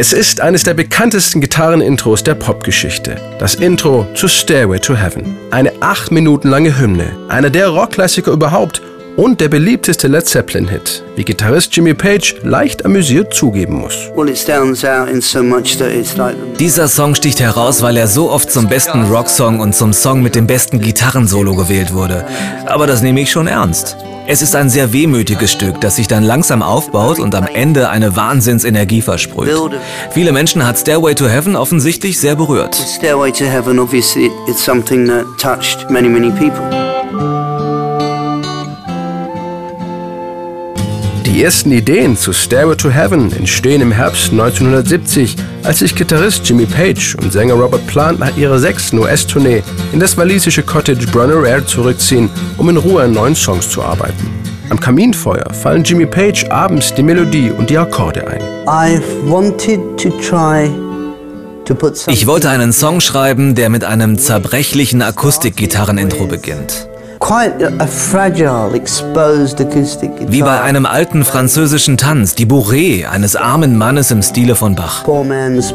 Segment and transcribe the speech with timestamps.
[0.00, 3.16] Es ist eines der bekanntesten Gitarrenintros der Popgeschichte.
[3.38, 5.36] Das Intro zu Stairway to Heaven.
[5.50, 7.18] Eine acht Minuten lange Hymne.
[7.28, 8.80] Einer der Rockklassiker überhaupt
[9.18, 14.10] und der beliebteste Led Zeppelin-Hit, wie Gitarrist Jimmy Page leicht amüsiert zugeben muss.
[16.58, 20.34] Dieser Song sticht heraus, weil er so oft zum besten Rocksong und zum Song mit
[20.34, 22.24] dem besten Gitarrensolo gewählt wurde.
[22.64, 23.98] Aber das nehme ich schon ernst.
[24.26, 28.16] Es ist ein sehr wehmütiges Stück, das sich dann langsam aufbaut und am Ende eine
[28.16, 29.50] Wahnsinnsenergie versprüht.
[30.10, 32.74] Viele Menschen hat Stairway to Heaven offensichtlich sehr berührt.
[32.74, 36.89] Stairway to Heaven obviously it's something that touched many many people.
[41.30, 46.66] Die ersten Ideen zu Stairway to Heaven entstehen im Herbst 1970, als sich Gitarrist Jimmy
[46.66, 52.28] Page und Sänger Robert Plant nach ihrer sechsten US-Tournee in das walisische Cottage Brunner zurückziehen,
[52.56, 54.28] um in Ruhe an neuen Songs zu arbeiten.
[54.70, 58.42] Am Kaminfeuer fallen Jimmy Page abends die Melodie und die Akkorde ein.
[62.08, 66.89] Ich wollte einen Song schreiben, der mit einem zerbrechlichen Akustikgitarrenintro beginnt.
[70.28, 75.04] Wie bei einem alten französischen Tanz, die Bourrée eines armen Mannes im Stile von Bach.
[75.04, 75.72] Poor man's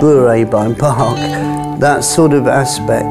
[0.00, 1.14] bourrée by Bach.
[1.78, 3.06] That sort of aspect.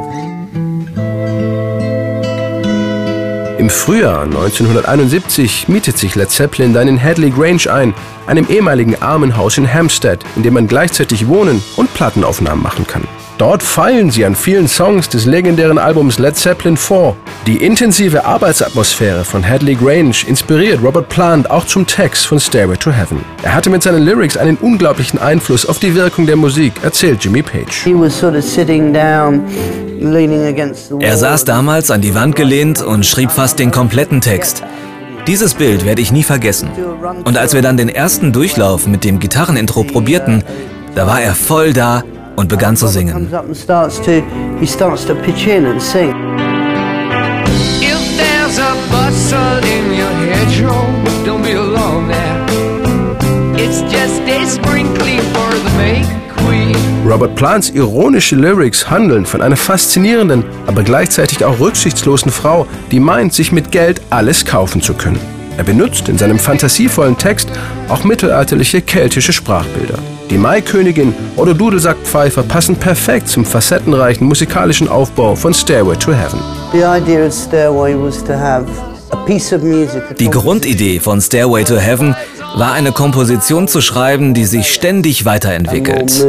[3.57, 7.93] Im Frühjahr 1971 mietet sich Led Zeppelin dann in Hadley Grange ein,
[8.27, 13.07] einem ehemaligen Armenhaus in Hampstead, in dem man gleichzeitig wohnen und Plattenaufnahmen machen kann.
[13.37, 17.17] Dort feilen sie an vielen Songs des legendären Albums Led Zeppelin 4.
[17.45, 22.91] Die intensive Arbeitsatmosphäre von Hadley Grange inspiriert Robert Plant auch zum Text von Stairway to
[22.91, 23.19] Heaven.
[23.43, 27.41] Er hatte mit seinen Lyrics einen unglaublichen Einfluss auf die Wirkung der Musik, erzählt Jimmy
[27.41, 27.85] Page.
[30.99, 34.63] Er saß damals an die Wand gelehnt und schrieb fast den kompletten Text.
[35.27, 36.69] Dieses Bild werde ich nie vergessen.
[37.25, 40.45] Und als wir dann den ersten Durchlauf mit dem Gitarrenintro probierten,
[40.95, 42.03] da war er voll da
[42.35, 43.13] und begann zu singen.
[57.07, 63.33] Robert Plants ironische Lyrics handeln von einer faszinierenden, aber gleichzeitig auch rücksichtslosen Frau, die meint,
[63.33, 65.19] sich mit Geld alles kaufen zu können.
[65.57, 67.49] Er benutzt in seinem fantasievollen Text
[67.89, 69.99] auch mittelalterliche keltische Sprachbilder.
[70.29, 76.39] Die Maikönigin oder Dudelsackpfeifer passen perfekt zum facettenreichen musikalischen Aufbau von Stairway to Heaven.
[80.19, 82.15] Die Grundidee von Stairway to Heaven
[82.55, 86.25] war eine Komposition zu schreiben, die sich ständig weiterentwickelt.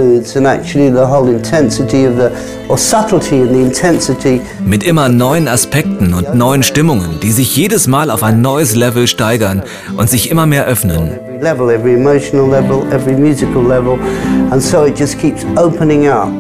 [4.65, 9.06] Mit immer neuen Aspekten und neuen Stimmungen, die sich jedes Mal auf ein neues Level
[9.06, 9.62] steigern
[9.97, 11.12] und sich immer mehr öffnen.
[11.43, 13.98] Every emotional level, every musical level,
[14.50, 16.31] and so it just keeps opening up.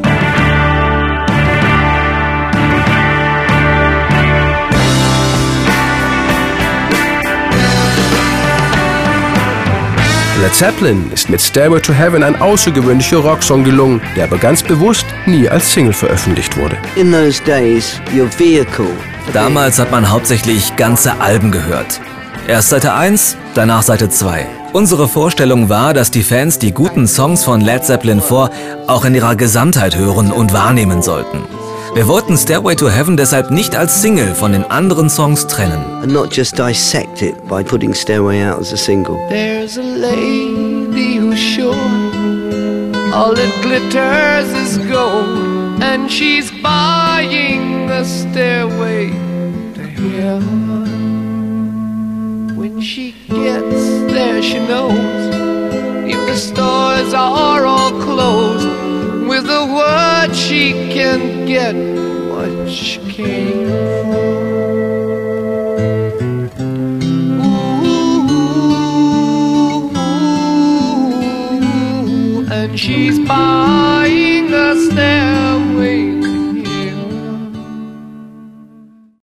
[10.46, 15.04] Led Zeppelin ist mit Stairway to Heaven ein außergewöhnlicher Rocksong gelungen, der aber ganz bewusst
[15.26, 16.78] nie als Single veröffentlicht wurde.
[19.32, 22.00] Damals hat man hauptsächlich ganze Alben gehört.
[22.46, 24.46] Erst Seite 1, danach Seite 2.
[24.72, 28.50] Unsere Vorstellung war, dass die Fans die guten Songs von Led Zeppelin 4
[28.86, 31.42] auch in ihrer Gesamtheit hören und wahrnehmen sollten.
[31.96, 35.82] Wir wollten Stairway to Heaven deshalb nicht als Single von den anderen Songs trennen.
[36.02, 39.16] And not just dissect it by putting Stairway out as a single.
[39.30, 41.74] There's a lady who's sure
[43.14, 49.08] all it glitters is gold and she's buying a stairway
[49.72, 49.82] to
[50.20, 50.84] heaven.
[52.58, 55.15] When she gets there she knows
[60.46, 61.74] she can get
[62.30, 64.36] what she came for.
[67.84, 68.06] Ooh,
[72.48, 75.45] and she's buying a stair.